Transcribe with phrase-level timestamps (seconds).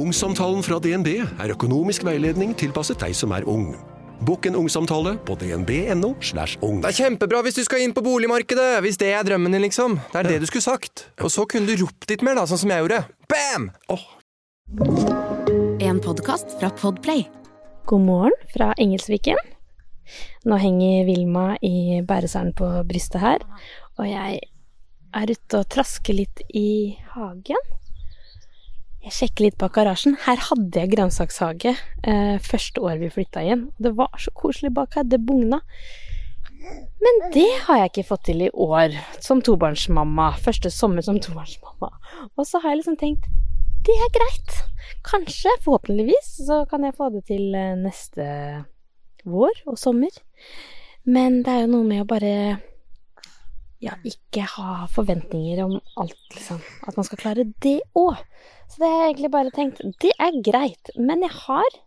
[0.00, 3.74] Ungsamtalen fra DNB er økonomisk veiledning tilpasset deg som er ung.
[4.24, 6.14] Bokk en ungsamtale på dnb.no.
[6.24, 6.78] slash ung.
[6.80, 8.78] Det er kjempebra hvis du skal inn på boligmarkedet!
[8.84, 9.98] Hvis det er drømmen din, liksom.
[10.12, 11.04] Det er det du skulle sagt.
[11.20, 13.02] Og så kunne du ropt litt mer, da, sånn som jeg gjorde.
[13.28, 13.68] Bam!
[15.84, 17.26] En podkast fra Podplay.
[17.90, 19.40] God morgen fra Engelsviken.
[20.48, 23.44] Nå henger Vilma i bæreseren på brystet her,
[24.00, 24.40] og jeg
[25.20, 27.68] er ute og trasker litt i hagen.
[29.00, 30.18] Jeg sjekker litt bak garasjen.
[30.26, 33.68] Her hadde jeg grønnsakshage eh, første år vi flytta inn.
[33.80, 35.06] Det var så koselig bak her.
[35.08, 35.62] Det bugna.
[37.00, 38.92] Men det har jeg ikke fått til i år
[39.24, 40.34] som tobarnsmamma.
[40.44, 41.94] Første sommer som tobarnsmamma.
[42.36, 43.30] Og så har jeg liksom tenkt
[43.88, 44.56] det er greit.
[45.08, 48.26] Kanskje, forhåpentligvis, så kan jeg få det til eh, neste
[49.24, 50.12] vår og sommer.
[51.08, 52.34] Men det er jo noe med å bare
[53.80, 56.60] ja, ikke ha forventninger om alt, liksom.
[56.84, 58.18] At man skal klare det òg.
[58.68, 60.92] Så det har jeg egentlig bare tenkt Det er greit.
[61.00, 61.78] Men jeg har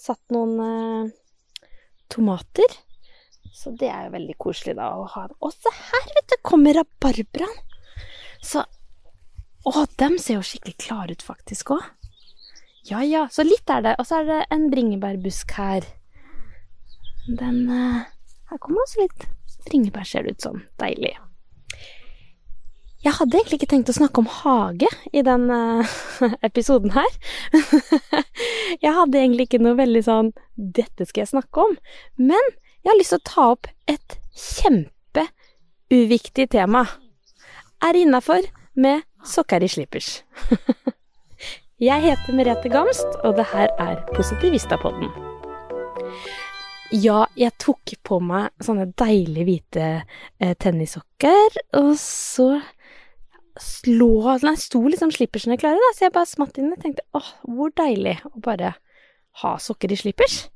[0.00, 1.10] satt noen eh,
[2.12, 2.78] tomater.
[3.56, 5.26] Så det er jo veldig koselig da å ha.
[5.44, 7.60] Og se her, vet du, kommer rabarbraen.
[8.44, 8.64] Så
[9.66, 11.86] Å, dem ser jo skikkelig klare ut faktisk òg.
[12.86, 13.96] Ja ja, så litt er det.
[13.98, 15.88] Og så er det en bringebærbusk her.
[17.26, 18.04] Den eh,
[18.46, 19.26] Her kommer også litt
[19.66, 20.60] bringebær, ser det ut som.
[20.78, 21.16] Deilig.
[23.06, 25.86] Jeg hadde egentlig ikke tenkt å snakke om hage i den uh,
[26.48, 27.06] episoden her.
[28.84, 31.78] jeg hadde egentlig ikke noe veldig sånn 'dette skal jeg snakke om',
[32.18, 32.44] men
[32.82, 36.82] jeg har lyst til å ta opp et kjempeuviktig tema.
[37.86, 38.42] Er innafor
[38.74, 40.26] med sokker i slippers.
[41.88, 45.14] jeg heter Merete Gamst, og det her er Positivistapodden.
[46.94, 49.86] Ja, jeg tok på meg sånne deilige hvite
[50.38, 52.60] eh, tennissokker, og så
[53.62, 57.30] slå Nei, sto liksom slippersene klare, da, så jeg bare smatt inn og tenkte åh,
[57.46, 58.74] hvor deilig å bare
[59.42, 60.46] ha sokker i slippers.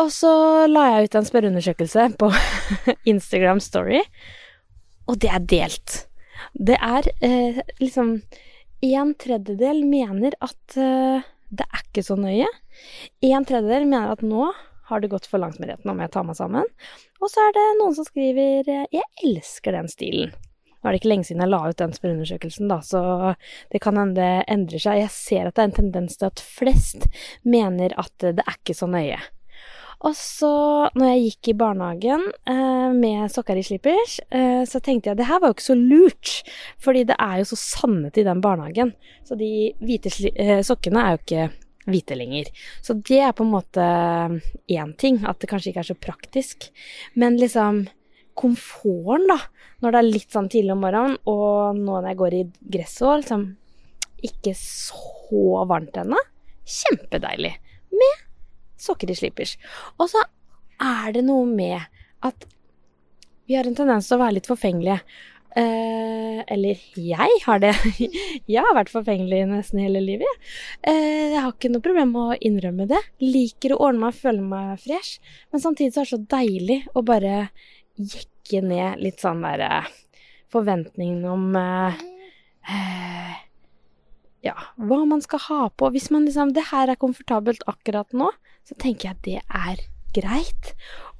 [0.00, 0.32] Og så
[0.70, 2.30] la jeg ut en spørreundersøkelse på
[3.12, 4.00] Instagram Story,
[5.10, 5.98] og det er delt.
[6.54, 8.18] Det er eh, liksom
[8.84, 11.24] En tredjedel mener at eh,
[11.54, 12.48] det er ikke så nøye.
[13.24, 14.50] En tredjedel mener at nå
[14.90, 16.66] har det gått for langt med retten, om jeg tar meg sammen.
[17.22, 20.34] Og så er det noen som skriver 'jeg elsker den stilen'.
[20.84, 23.00] Nå er det ikke lenge siden jeg la ut den spørreundersøkelsen, da, så
[23.72, 25.00] det kan hende det endrer seg.
[25.00, 27.08] Jeg ser at det er en tendens til at flest
[27.48, 29.16] mener at det er ikke så nøye.
[30.04, 30.52] Og så,
[30.92, 35.28] når jeg gikk i barnehagen eh, med sokker i slippers, eh, så tenkte jeg det
[35.30, 36.32] her var jo ikke så lurt,
[36.84, 38.92] fordi det er jo så sannet i den barnehagen.
[39.24, 41.48] Så de hvite eh, sokkene er jo ikke
[41.88, 42.52] hvite lenger.
[42.84, 43.88] Så det er på en måte
[44.68, 46.68] én ting, at det kanskje ikke er så praktisk.
[47.16, 47.86] Men liksom
[48.38, 49.38] komforten, da,
[49.82, 52.44] når det er litt sånn tidlig om morgenen, og nå når jeg går i
[52.76, 53.44] gresset og liksom
[54.24, 56.20] ikke så varmt ennå.
[56.64, 57.52] Kjempedeilig.
[57.94, 58.24] Med
[58.80, 59.58] sokker i slippers.
[59.98, 60.24] Og så
[60.82, 61.78] er det noe med
[62.24, 62.48] at
[63.44, 65.02] vi har en tendens til å være litt forfengelige.
[65.54, 67.74] Eh, eller jeg har det.
[68.50, 70.40] jeg har vært forfengelig nesten hele livet.
[70.82, 73.00] Eh, jeg har ikke noe problem med å innrømme det.
[73.22, 75.20] Liker å ordne meg føle meg fresh.
[75.52, 77.36] Men samtidig så er det så deilig å bare
[77.96, 79.84] jekke ned litt sånn derre
[80.54, 82.02] forventningene forventningen om eh,
[82.70, 83.32] eh,
[84.44, 85.90] ja, hva man skal ha på.
[85.94, 88.30] Hvis man liksom Det her er komfortabelt akkurat nå,
[88.68, 89.82] så tenker jeg at det er
[90.14, 90.74] greit.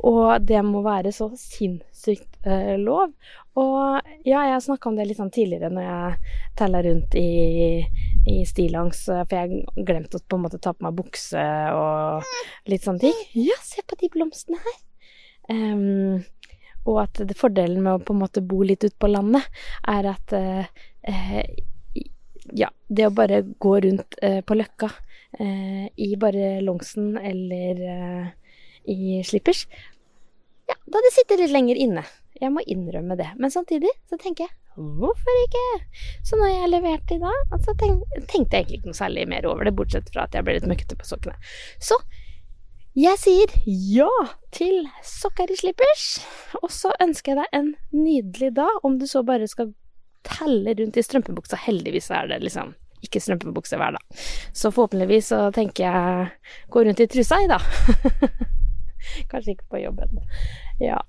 [0.04, 3.14] Og det må være så sinnssykt eh, lov.
[3.58, 7.82] Og ja, jeg har snakka om det litt sånn tidligere når jeg tella rundt i,
[8.30, 12.26] i stillongs, for jeg glemte å på en måte ta på meg bukse og
[12.70, 13.22] litt sånne ting.
[13.46, 14.80] Ja, se på de blomstene her.
[15.44, 16.24] Um,
[16.84, 19.46] og at det, fordelen med å på en måte bo litt ute på landet,
[19.88, 20.66] er at eh,
[22.52, 24.90] ja, det å bare gå rundt eh, på Løkka
[25.38, 28.26] eh, i bare longsen eller eh,
[28.92, 29.64] i slippers
[30.68, 32.02] Ja, da hadde jeg sittet litt lenger inne.
[32.40, 33.30] Jeg må innrømme det.
[33.40, 35.64] Men samtidig så tenker jeg hvorfor ikke?
[36.26, 39.68] Så når jeg leverte i dag, så tenkte jeg egentlig ikke noe særlig mer over
[39.68, 41.36] det, bortsett fra at jeg ble litt møkkete på sokkene.
[41.78, 41.98] Så
[42.94, 44.10] jeg sier ja
[44.54, 46.04] til sokker i slippers,
[46.60, 49.72] og så ønsker jeg deg en nydelig dag, om du så bare skal
[50.24, 51.58] telle rundt i strømpebuksa.
[51.66, 52.72] Heldigvis er det liksom
[53.04, 54.22] ikke strømpebukse hver dag.
[54.54, 56.28] Så forhåpentligvis så tenker jeg
[56.70, 57.58] gå rundt i trusa i, da.
[59.30, 60.22] Kanskje ikke på jobben.
[60.80, 61.02] Ja.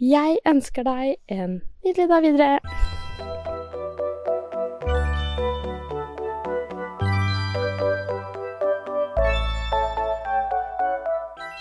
[0.00, 3.49] Jeg ønsker deg en nydelig dag videre.